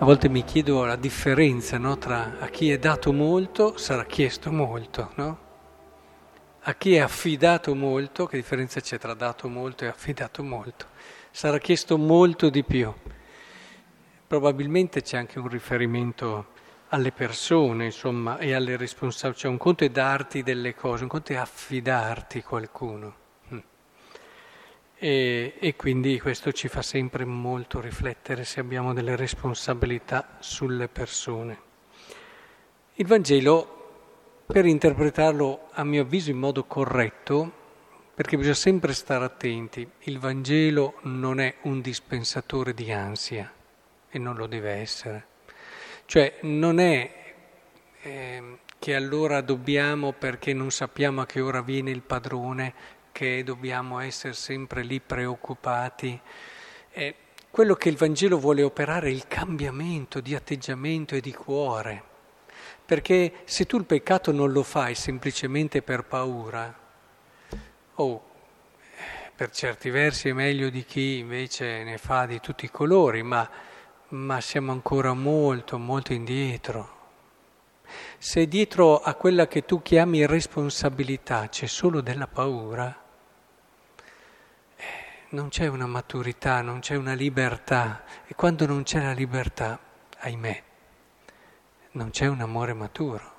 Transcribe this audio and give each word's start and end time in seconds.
A 0.00 0.06
volte 0.06 0.30
mi 0.30 0.44
chiedo 0.44 0.86
la 0.86 0.96
differenza 0.96 1.76
no, 1.76 1.98
tra 1.98 2.38
a 2.38 2.46
chi 2.46 2.70
è 2.70 2.78
dato 2.78 3.12
molto 3.12 3.76
sarà 3.76 4.06
chiesto 4.06 4.50
molto, 4.50 5.10
no? 5.16 5.38
A 6.60 6.74
chi 6.74 6.94
è 6.94 7.00
affidato 7.00 7.74
molto, 7.74 8.24
che 8.24 8.38
differenza 8.38 8.80
c'è 8.80 8.98
tra 8.98 9.12
dato 9.12 9.46
molto 9.46 9.84
e 9.84 9.88
affidato 9.88 10.42
molto? 10.42 10.86
Sarà 11.30 11.58
chiesto 11.58 11.98
molto 11.98 12.48
di 12.48 12.64
più. 12.64 12.90
Probabilmente 14.26 15.02
c'è 15.02 15.18
anche 15.18 15.38
un 15.38 15.48
riferimento 15.48 16.46
alle 16.88 17.12
persone, 17.12 17.84
insomma, 17.84 18.38
e 18.38 18.54
alle 18.54 18.78
responsabilità. 18.78 19.42
Cioè 19.42 19.50
un 19.50 19.58
conto 19.58 19.84
è 19.84 19.90
darti 19.90 20.42
delle 20.42 20.74
cose, 20.74 21.02
un 21.02 21.10
conto 21.10 21.34
è 21.34 21.36
affidarti 21.36 22.42
qualcuno. 22.42 23.19
E, 25.02 25.54
e, 25.58 25.76
quindi 25.76 26.20
questo 26.20 26.52
ci 26.52 26.68
fa 26.68 26.82
sempre 26.82 27.24
molto 27.24 27.80
riflettere 27.80 28.44
se 28.44 28.60
abbiamo 28.60 28.92
delle 28.92 29.16
responsabilità 29.16 30.36
sulle 30.40 30.88
persone. 30.88 31.58
Il 32.96 33.06
Vangelo, 33.06 34.44
per 34.44 34.66
interpretarlo 34.66 35.68
a 35.70 35.84
mio 35.84 36.02
avviso 36.02 36.28
in 36.28 36.36
modo 36.36 36.64
corretto, 36.64 37.50
perché 38.14 38.36
bisogna 38.36 38.54
sempre 38.54 38.92
stare 38.92 39.24
attenti, 39.24 39.90
il 40.00 40.18
Vangelo 40.18 40.98
non 41.04 41.40
è 41.40 41.54
un 41.62 41.80
dispensatore 41.80 42.74
di 42.74 42.92
ansia 42.92 43.50
e 44.10 44.18
non 44.18 44.36
lo 44.36 44.46
deve 44.46 44.72
essere. 44.72 45.26
Cioè 46.04 46.40
non 46.42 46.78
è 46.78 47.34
eh, 48.02 48.58
che 48.78 48.94
allora 48.94 49.40
dobbiamo, 49.40 50.12
perché 50.12 50.52
non 50.52 50.70
sappiamo 50.70 51.22
a 51.22 51.26
che 51.26 51.40
ora 51.40 51.62
viene 51.62 51.90
il 51.90 52.02
padrone, 52.02 52.98
che 53.12 53.42
dobbiamo 53.42 53.98
essere 54.00 54.32
sempre 54.32 54.82
lì 54.82 55.00
preoccupati. 55.00 56.20
Eh, 56.90 57.14
quello 57.50 57.74
che 57.74 57.88
il 57.88 57.96
Vangelo 57.96 58.38
vuole 58.38 58.62
operare 58.62 59.08
è 59.08 59.10
il 59.10 59.26
cambiamento 59.26 60.20
di 60.20 60.34
atteggiamento 60.34 61.14
e 61.14 61.20
di 61.20 61.32
cuore. 61.32 62.02
Perché 62.84 63.42
se 63.44 63.66
tu 63.66 63.76
il 63.76 63.84
peccato 63.84 64.32
non 64.32 64.52
lo 64.52 64.62
fai 64.62 64.94
semplicemente 64.94 65.82
per 65.82 66.04
paura, 66.04 66.78
o 67.94 68.04
oh, 68.04 68.24
per 69.34 69.50
certi 69.50 69.90
versi 69.90 70.28
è 70.28 70.32
meglio 70.32 70.70
di 70.70 70.84
chi 70.84 71.18
invece 71.18 71.82
ne 71.84 71.98
fa 71.98 72.26
di 72.26 72.40
tutti 72.40 72.64
i 72.64 72.70
colori, 72.70 73.22
ma 73.22 73.48
ma 74.10 74.40
siamo 74.40 74.72
ancora 74.72 75.12
molto, 75.12 75.78
molto 75.78 76.12
indietro. 76.12 76.98
Se 78.18 78.46
dietro 78.46 79.00
a 79.00 79.14
quella 79.14 79.46
che 79.46 79.64
tu 79.64 79.82
chiami 79.82 80.26
responsabilità 80.26 81.48
c'è 81.48 81.66
solo 81.66 82.00
della 82.00 82.26
paura, 82.26 82.99
non 85.30 85.48
c'è 85.48 85.66
una 85.66 85.86
maturità, 85.86 86.60
non 86.60 86.80
c'è 86.80 86.96
una 86.96 87.14
libertà. 87.14 88.04
E 88.26 88.34
quando 88.34 88.66
non 88.66 88.82
c'è 88.82 89.02
la 89.02 89.12
libertà, 89.12 89.78
ahimè, 90.18 90.62
non 91.92 92.10
c'è 92.10 92.26
un 92.26 92.40
amore 92.40 92.72
maturo. 92.72 93.38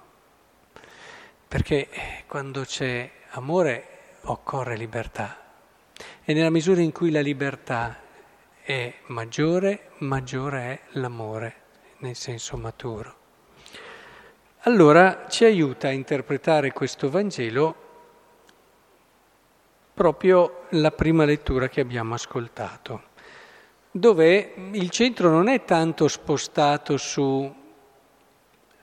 Perché 1.48 1.89
eh, 1.89 2.23
quando 2.28 2.64
c'è 2.64 3.09
amore 3.31 3.88
occorre 4.22 4.78
libertà. 4.78 5.38
E 6.23 6.33
nella 6.33 6.50
misura 6.50 6.81
in 6.81 6.92
cui 6.92 7.11
la 7.11 7.22
libertà 7.22 7.98
è 8.61 8.94
maggiore, 9.08 9.89
maggiore 9.98 10.61
è 10.61 10.80
l'amore 11.00 11.55
nel 11.98 12.16
senso 12.16 12.58
maturo. 12.58 13.20
Allora 14.66 15.26
ci 15.28 15.44
aiuta 15.44 15.88
a 15.88 15.92
interpretare 15.92 16.72
questo 16.72 17.09
Vangelo 17.09 17.89
proprio 20.02 20.64
la 20.70 20.89
prima 20.89 21.26
lettura 21.26 21.70
che 21.70 21.80
abbiamo 21.80 22.16
ascoltato, 22.16 23.04
dove 23.92 24.54
il 24.72 24.89
centro 24.89 25.30
non 25.30 25.48
è 25.48 25.64
tanto 25.64 26.08
spostato 26.08 26.98
su 26.98 27.54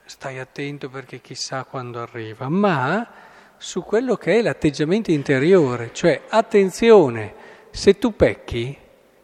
stai 0.05 0.39
attento 0.39 0.87
perché 0.89 1.19
chissà 1.19 1.65
quando 1.65 1.99
arriva, 1.99 2.47
ma 2.47 3.05
su 3.57 3.83
quello 3.83 4.15
che 4.15 4.39
è 4.39 4.41
l'atteggiamento 4.41 5.11
interiore, 5.11 5.91
cioè 5.91 6.21
attenzione, 6.29 7.35
se 7.69 7.97
tu 7.97 8.15
pecchi, 8.15 8.77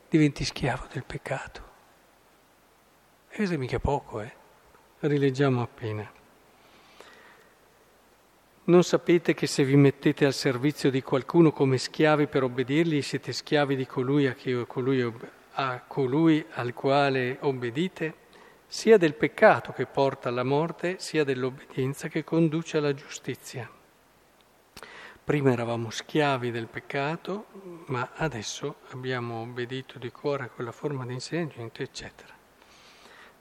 diventi 0.10 0.44
schiavo 0.44 0.88
del 0.92 1.06
peccato. 1.06 1.62
E 3.30 3.36
questo 3.38 3.56
è 3.56 3.58
mica 3.58 3.80
poco, 3.80 4.20
eh? 4.20 4.34
Rileggiamo 5.00 5.62
appena. 5.62 6.12
Non 8.66 8.84
sapete 8.84 9.34
che 9.34 9.48
se 9.48 9.64
vi 9.64 9.76
mettete 9.76 10.26
al 10.26 10.34
servizio 10.34 10.90
di 10.90 11.02
qualcuno 11.02 11.52
come 11.52 11.78
schiavi 11.78 12.28
per 12.28 12.44
obbedirgli, 12.44 13.02
siete 13.02 13.32
schiavi 13.32 13.76
di 13.76 13.86
colui, 13.86 14.28
a 14.28 14.34
chi, 14.34 14.64
colui, 14.66 15.14
a 15.54 15.84
colui 15.88 16.46
al 16.52 16.74
quale 16.74 17.38
obbedite? 17.42 18.24
sia 18.68 18.98
del 18.98 19.14
peccato 19.14 19.72
che 19.72 19.86
porta 19.86 20.30
alla 20.30 20.44
morte, 20.44 20.98
sia 21.00 21.24
dell'obbedienza 21.24 22.08
che 22.08 22.24
conduce 22.24 22.78
alla 22.78 22.94
giustizia. 22.94 23.70
Prima 25.24 25.52
eravamo 25.52 25.90
schiavi 25.90 26.52
del 26.52 26.68
peccato, 26.68 27.46
ma 27.88 28.12
adesso 28.16 28.76
abbiamo 28.90 29.42
obbedito 29.42 29.98
di 29.98 30.12
cuore 30.12 30.44
a 30.44 30.50
quella 30.50 30.72
forma 30.72 31.06
di 31.06 31.14
insegnamento, 31.14 31.82
eccetera. 31.82 32.34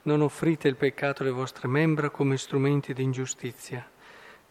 Non 0.03 0.21
offrite 0.21 0.67
il 0.67 0.77
peccato 0.77 1.23
alle 1.23 1.31
vostre 1.31 1.67
membra 1.67 2.09
come 2.09 2.37
strumenti 2.37 2.93
di 2.93 3.03
ingiustizia, 3.03 3.87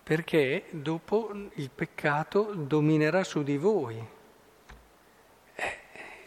perché 0.05 0.67
dopo 0.71 1.31
il 1.55 1.71
peccato 1.75 2.53
dominerà 2.55 3.25
su 3.25 3.43
di 3.43 3.57
voi. 3.57 4.07
Eh, 5.55 5.79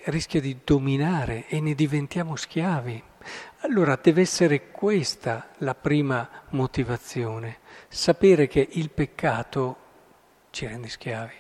rischia 0.05 0.41
di 0.41 0.57
dominare 0.63 1.45
e 1.47 1.61
ne 1.61 1.75
diventiamo 1.75 2.35
schiavi. 2.35 3.03
Allora 3.59 3.97
deve 4.01 4.21
essere 4.21 4.71
questa 4.71 5.49
la 5.59 5.75
prima 5.75 6.27
motivazione, 6.49 7.59
sapere 7.87 8.47
che 8.47 8.67
il 8.71 8.89
peccato 8.89 9.77
ci 10.49 10.65
rende 10.65 10.89
schiavi. 10.89 11.35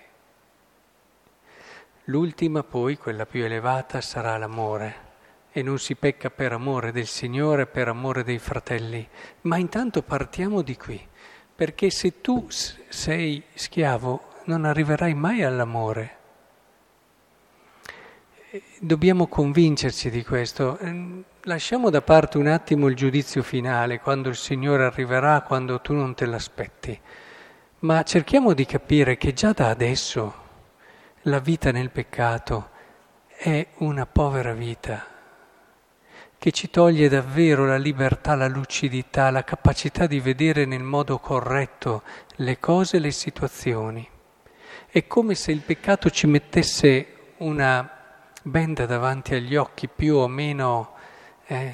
L'ultima 2.05 2.63
poi, 2.63 2.97
quella 2.97 3.25
più 3.25 3.43
elevata, 3.43 3.99
sarà 3.99 4.37
l'amore. 4.37 5.05
E 5.51 5.63
non 5.63 5.79
si 5.79 5.95
pecca 5.95 6.29
per 6.29 6.51
amore 6.51 6.91
del 6.91 7.07
Signore, 7.07 7.65
per 7.65 7.87
amore 7.87 8.23
dei 8.23 8.37
fratelli. 8.37 9.07
Ma 9.41 9.57
intanto 9.57 10.03
partiamo 10.03 10.61
di 10.61 10.77
qui, 10.77 11.07
perché 11.57 11.89
se 11.89 12.21
tu 12.21 12.45
sei 12.49 13.41
schiavo 13.55 14.25
non 14.43 14.63
arriverai 14.63 15.15
mai 15.15 15.41
all'amore. 15.41 16.15
Dobbiamo 18.79 19.25
convincerci 19.25 20.11
di 20.11 20.23
questo. 20.23 20.77
Ehm, 20.77 21.23
lasciamo 21.41 21.89
da 21.89 22.03
parte 22.03 22.37
un 22.37 22.45
attimo 22.45 22.87
il 22.87 22.95
giudizio 22.95 23.41
finale, 23.41 23.99
quando 23.99 24.29
il 24.29 24.35
Signore 24.35 24.85
arriverà, 24.85 25.41
quando 25.41 25.81
tu 25.81 25.93
non 25.93 26.13
te 26.13 26.27
l'aspetti. 26.27 26.97
Ma 27.79 28.03
cerchiamo 28.03 28.53
di 28.53 28.65
capire 28.67 29.17
che 29.17 29.33
già 29.33 29.51
da 29.51 29.69
adesso 29.69 30.33
la 31.23 31.39
vita 31.39 31.71
nel 31.71 31.89
peccato 31.89 32.69
è 33.35 33.65
una 33.77 34.05
povera 34.05 34.53
vita 34.53 35.16
che 36.37 36.51
ci 36.51 36.69
toglie 36.69 37.09
davvero 37.09 37.65
la 37.65 37.77
libertà, 37.77 38.35
la 38.35 38.47
lucidità, 38.47 39.31
la 39.31 39.43
capacità 39.43 40.05
di 40.05 40.19
vedere 40.19 40.65
nel 40.65 40.83
modo 40.83 41.17
corretto 41.17 42.03
le 42.37 42.59
cose 42.59 42.97
e 42.97 42.99
le 42.99 43.11
situazioni. 43.11 44.07
È 44.89 45.07
come 45.07 45.35
se 45.35 45.51
il 45.51 45.61
peccato 45.61 46.09
ci 46.09 46.27
mettesse 46.27 47.33
una 47.37 47.89
benda 48.43 48.85
davanti 48.85 49.35
agli 49.35 49.55
occhi 49.55 49.87
più 49.87 50.15
o 50.15 50.27
meno 50.27 50.93
eh, 51.47 51.73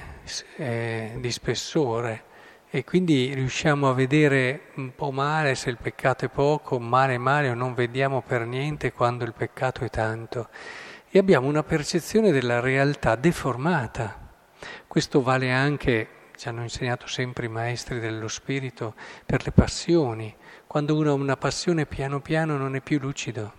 eh, 0.55 1.17
di 1.17 1.31
spessore 1.31 2.31
e 2.69 2.83
quindi 2.83 3.31
riusciamo 3.33 3.87
a 3.87 3.93
vedere 3.93 4.71
un 4.77 4.95
po' 4.95 5.11
male 5.11 5.53
se 5.53 5.69
il 5.69 5.77
peccato 5.79 6.25
è 6.25 6.29
poco, 6.29 6.79
male 6.79 7.19
male 7.19 7.49
o 7.49 7.53
non 7.53 7.75
vediamo 7.75 8.21
per 8.21 8.47
niente 8.47 8.91
quando 8.91 9.25
il 9.25 9.33
peccato 9.33 9.83
è 9.83 9.89
tanto. 9.89 10.49
E 11.09 11.19
abbiamo 11.19 11.47
una 11.47 11.61
percezione 11.61 12.31
della 12.31 12.59
realtà 12.59 13.15
deformata. 13.15 14.22
Questo 14.87 15.21
vale 15.21 15.51
anche, 15.51 16.07
ci 16.35 16.47
hanno 16.47 16.61
insegnato 16.61 17.07
sempre 17.07 17.45
i 17.45 17.49
maestri 17.49 17.99
dello 17.99 18.27
spirito, 18.27 18.95
per 19.25 19.43
le 19.43 19.51
passioni. 19.51 20.35
Quando 20.67 20.95
uno 20.95 21.11
ha 21.11 21.13
una 21.13 21.37
passione 21.37 21.85
piano 21.85 22.19
piano 22.21 22.57
non 22.57 22.75
è 22.75 22.81
più 22.81 22.99
lucido. 22.99 23.53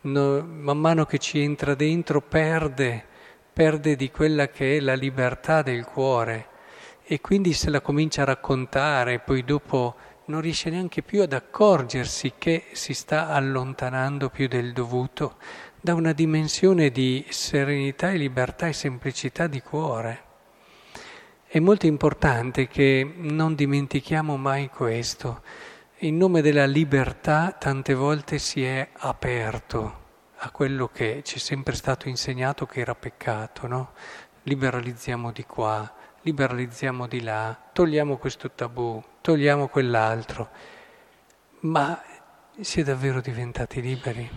No, 0.00 0.42
man 0.42 0.78
mano 0.78 1.04
che 1.06 1.18
ci 1.18 1.40
entra 1.40 1.74
dentro 1.74 2.20
perde, 2.20 3.04
perde 3.52 3.96
di 3.96 4.10
quella 4.10 4.48
che 4.48 4.76
è 4.76 4.80
la 4.80 4.94
libertà 4.94 5.62
del 5.62 5.84
cuore 5.84 6.56
e 7.10 7.22
quindi 7.22 7.54
se 7.54 7.70
la 7.70 7.80
comincia 7.80 8.20
a 8.20 8.26
raccontare, 8.26 9.18
poi 9.18 9.42
dopo 9.42 9.96
non 10.26 10.42
riesce 10.42 10.68
neanche 10.68 11.00
più 11.02 11.22
ad 11.22 11.32
accorgersi 11.32 12.34
che 12.36 12.66
si 12.72 12.92
sta 12.92 13.28
allontanando 13.28 14.28
più 14.28 14.46
del 14.46 14.74
dovuto 14.74 15.36
da 15.80 15.94
una 15.94 16.12
dimensione 16.12 16.90
di 16.90 17.24
serenità 17.30 18.10
e 18.10 18.18
libertà 18.18 18.66
e 18.66 18.74
semplicità 18.74 19.46
di 19.46 19.62
cuore. 19.62 20.27
È 21.50 21.58
molto 21.60 21.86
importante 21.86 22.68
che 22.68 23.10
non 23.16 23.54
dimentichiamo 23.54 24.36
mai 24.36 24.68
questo. 24.68 25.40
In 26.00 26.18
nome 26.18 26.42
della 26.42 26.66
libertà 26.66 27.56
tante 27.58 27.94
volte 27.94 28.38
si 28.38 28.62
è 28.62 28.86
aperto 28.92 30.00
a 30.36 30.50
quello 30.50 30.88
che 30.88 31.22
ci 31.24 31.36
è 31.36 31.38
sempre 31.38 31.74
stato 31.74 32.06
insegnato 32.10 32.66
che 32.66 32.80
era 32.80 32.94
peccato, 32.94 33.66
no? 33.66 33.92
Liberalizziamo 34.42 35.32
di 35.32 35.46
qua, 35.46 35.90
liberalizziamo 36.20 37.06
di 37.06 37.22
là, 37.22 37.58
togliamo 37.72 38.18
questo 38.18 38.50
tabù, 38.50 39.02
togliamo 39.22 39.68
quell'altro, 39.68 40.50
ma 41.60 41.98
si 42.60 42.82
è 42.82 42.84
davvero 42.84 43.22
diventati 43.22 43.80
liberi? 43.80 44.30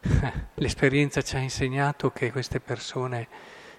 L'esperienza 0.54 1.22
ci 1.22 1.36
ha 1.36 1.38
insegnato 1.38 2.10
che 2.10 2.32
queste 2.32 2.58
persone 2.58 3.28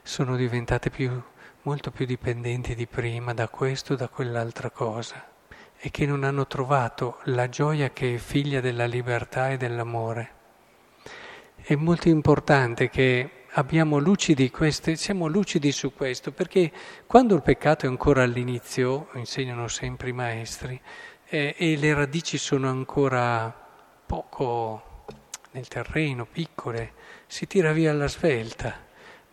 sono 0.01 0.37
diventate 0.37 0.89
più, 0.89 1.21
molto 1.63 1.91
più 1.91 2.05
dipendenti 2.05 2.75
di 2.75 2.87
prima 2.87 3.33
da 3.33 3.47
questo, 3.47 3.95
da 3.95 4.07
quell'altra 4.07 4.69
cosa 4.69 5.31
e 5.77 5.91
che 5.91 6.05
non 6.05 6.23
hanno 6.23 6.47
trovato 6.47 7.19
la 7.25 7.49
gioia 7.49 7.89
che 7.91 8.15
è 8.15 8.17
figlia 8.17 8.61
della 8.61 8.85
libertà 8.85 9.49
e 9.49 9.57
dell'amore. 9.57 10.31
È 11.55 11.75
molto 11.75 12.07
importante 12.07 12.89
che 12.89 13.29
abbiamo 13.51 13.97
lucidi 13.97 14.49
queste, 14.49 14.95
siamo 14.95 15.27
lucidi 15.27 15.71
su 15.71 15.93
questo, 15.93 16.31
perché 16.31 16.71
quando 17.05 17.35
il 17.35 17.41
peccato 17.41 17.85
è 17.85 17.89
ancora 17.89 18.23
all'inizio, 18.23 19.09
insegnano 19.15 19.67
sempre 19.67 20.09
i 20.09 20.13
maestri, 20.13 20.79
eh, 21.25 21.55
e 21.57 21.77
le 21.77 21.93
radici 21.93 22.37
sono 22.37 22.69
ancora 22.69 23.53
poco 24.05 25.05
nel 25.51 25.67
terreno, 25.67 26.25
piccole, 26.25 26.93
si 27.27 27.47
tira 27.47 27.71
via 27.71 27.91
alla 27.91 28.07
svelta. 28.07 28.82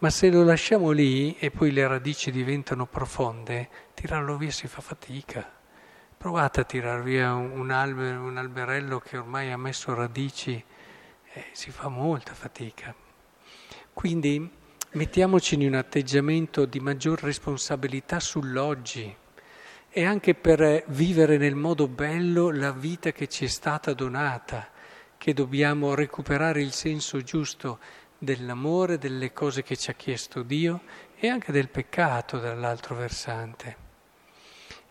Ma 0.00 0.08
se 0.08 0.30
lo 0.30 0.44
lasciamo 0.44 0.92
lì 0.92 1.36
e 1.36 1.50
poi 1.50 1.72
le 1.72 1.86
radici 1.86 2.30
diventano 2.30 2.86
profonde, 2.86 3.68
tirarlo 3.92 4.38
via 4.38 4.50
si 4.50 4.66
fa 4.66 4.80
fatica. 4.80 5.46
Provate 6.16 6.60
a 6.60 6.64
tirar 6.64 7.02
via 7.02 7.34
un, 7.34 7.70
albero, 7.70 8.22
un 8.22 8.38
alberello 8.38 8.98
che 8.98 9.18
ormai 9.18 9.52
ha 9.52 9.58
messo 9.58 9.92
radici, 9.92 10.64
eh, 11.32 11.44
si 11.52 11.70
fa 11.70 11.88
molta 11.88 12.32
fatica. 12.32 12.94
Quindi 13.92 14.50
mettiamoci 14.92 15.56
in 15.56 15.66
un 15.66 15.74
atteggiamento 15.74 16.64
di 16.64 16.80
maggior 16.80 17.20
responsabilità 17.20 18.20
sull'oggi 18.20 19.14
e 19.90 20.04
anche 20.06 20.34
per 20.34 20.84
vivere 20.86 21.36
nel 21.36 21.56
modo 21.56 21.88
bello 21.88 22.50
la 22.50 22.72
vita 22.72 23.12
che 23.12 23.28
ci 23.28 23.44
è 23.44 23.48
stata 23.48 23.92
donata, 23.92 24.70
che 25.18 25.34
dobbiamo 25.34 25.94
recuperare 25.94 26.62
il 26.62 26.72
senso 26.72 27.20
giusto 27.20 27.78
dell'amore, 28.20 28.98
delle 28.98 29.32
cose 29.32 29.62
che 29.62 29.76
ci 29.76 29.90
ha 29.90 29.94
chiesto 29.94 30.42
Dio 30.42 30.82
e 31.16 31.28
anche 31.28 31.52
del 31.52 31.70
peccato 31.70 32.38
dall'altro 32.38 32.94
versante. 32.94 33.88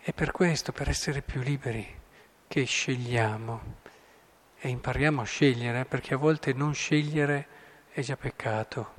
È 0.00 0.12
per 0.12 0.32
questo, 0.32 0.72
per 0.72 0.88
essere 0.88 1.22
più 1.22 1.40
liberi, 1.40 1.86
che 2.48 2.64
scegliamo 2.64 3.76
e 4.58 4.68
impariamo 4.68 5.20
a 5.20 5.24
scegliere, 5.24 5.84
perché 5.84 6.14
a 6.14 6.16
volte 6.16 6.52
non 6.52 6.74
scegliere 6.74 7.46
è 7.92 8.00
già 8.00 8.16
peccato. 8.16 8.98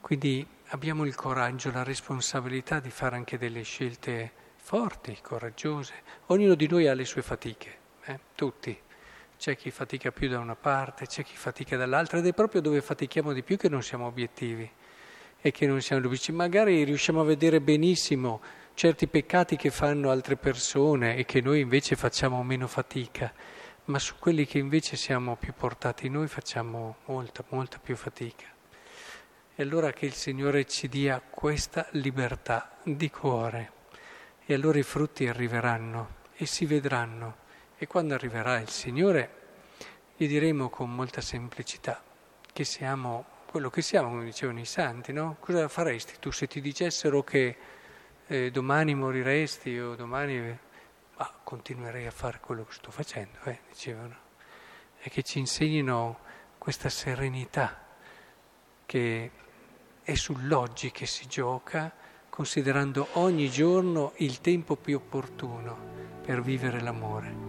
Quindi 0.00 0.46
abbiamo 0.68 1.04
il 1.04 1.14
coraggio, 1.14 1.70
la 1.70 1.84
responsabilità 1.84 2.80
di 2.80 2.90
fare 2.90 3.14
anche 3.14 3.38
delle 3.38 3.62
scelte 3.62 4.32
forti, 4.56 5.16
coraggiose. 5.22 5.94
Ognuno 6.26 6.56
di 6.56 6.66
noi 6.66 6.88
ha 6.88 6.94
le 6.94 7.04
sue 7.04 7.22
fatiche, 7.22 7.78
eh? 8.06 8.18
tutti. 8.34 8.76
C'è 9.36 9.56
chi 9.56 9.70
fatica 9.70 10.10
più 10.10 10.28
da 10.28 10.38
una 10.38 10.54
parte, 10.54 11.06
c'è 11.06 11.22
chi 11.22 11.36
fatica 11.36 11.76
dall'altra 11.76 12.18
ed 12.18 12.26
è 12.26 12.32
proprio 12.32 12.60
dove 12.60 12.80
fatichiamo 12.80 13.32
di 13.32 13.42
più 13.42 13.56
che 13.56 13.68
non 13.68 13.82
siamo 13.82 14.06
obiettivi 14.06 14.70
e 15.40 15.50
che 15.50 15.66
non 15.66 15.82
siamo 15.82 16.02
ludici. 16.02 16.32
Magari 16.32 16.82
riusciamo 16.84 17.20
a 17.20 17.24
vedere 17.24 17.60
benissimo 17.60 18.40
certi 18.74 19.06
peccati 19.06 19.56
che 19.56 19.70
fanno 19.70 20.10
altre 20.10 20.36
persone 20.36 21.16
e 21.16 21.24
che 21.24 21.40
noi 21.40 21.60
invece 21.60 21.96
facciamo 21.96 22.42
meno 22.42 22.66
fatica, 22.66 23.32
ma 23.86 23.98
su 23.98 24.14
quelli 24.18 24.46
che 24.46 24.58
invece 24.58 24.96
siamo 24.96 25.36
più 25.36 25.52
portati 25.52 26.08
noi 26.08 26.26
facciamo 26.26 26.96
molta, 27.06 27.44
molta 27.50 27.78
più 27.78 27.96
fatica. 27.96 28.46
E 29.54 29.62
allora 29.62 29.92
che 29.92 30.06
il 30.06 30.14
Signore 30.14 30.64
ci 30.66 30.88
dia 30.88 31.20
questa 31.20 31.86
libertà 31.90 32.76
di 32.82 33.10
cuore 33.10 33.72
e 34.46 34.54
allora 34.54 34.78
i 34.78 34.82
frutti 34.82 35.28
arriveranno 35.28 36.22
e 36.34 36.46
si 36.46 36.66
vedranno 36.66 37.42
e 37.84 37.86
quando 37.86 38.14
arriverà 38.14 38.58
il 38.60 38.70
Signore 38.70 39.42
gli 40.16 40.26
diremo 40.26 40.70
con 40.70 40.92
molta 40.94 41.20
semplicità 41.20 42.02
che 42.50 42.64
siamo 42.64 43.26
quello 43.44 43.68
che 43.68 43.82
siamo, 43.82 44.08
come 44.08 44.24
dicevano 44.24 44.58
i 44.58 44.64
santi, 44.64 45.12
no? 45.12 45.36
Cosa 45.38 45.68
faresti 45.68 46.14
tu 46.18 46.30
se 46.30 46.46
ti 46.46 46.62
dicessero 46.62 47.22
che 47.22 47.56
eh, 48.26 48.50
domani 48.50 48.94
moriresti 48.94 49.78
o 49.78 49.94
domani... 49.94 50.58
Ma 51.16 51.30
continuerei 51.44 52.06
a 52.06 52.10
fare 52.10 52.40
quello 52.40 52.64
che 52.64 52.72
sto 52.72 52.90
facendo, 52.90 53.38
eh, 53.44 53.60
dicevano. 53.68 54.16
E 54.98 55.10
che 55.10 55.22
ci 55.22 55.38
insegnino 55.38 56.18
questa 56.58 56.88
serenità 56.88 57.84
che 58.86 59.30
è 60.02 60.14
sull'oggi 60.14 60.90
che 60.90 61.06
si 61.06 61.28
gioca, 61.28 61.92
considerando 62.30 63.08
ogni 63.12 63.50
giorno 63.50 64.14
il 64.16 64.40
tempo 64.40 64.74
più 64.74 64.96
opportuno 64.96 65.76
per 66.24 66.40
vivere 66.40 66.80
l'amore. 66.80 67.43